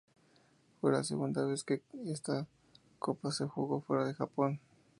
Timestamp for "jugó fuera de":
3.45-4.15